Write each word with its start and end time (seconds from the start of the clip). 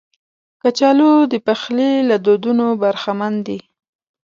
کچالو 0.61 1.11
د 1.31 1.33
پخلي 1.47 1.91
له 2.09 2.15
دودونو 2.25 2.67
برخمن 2.83 3.33
دي 3.47 3.59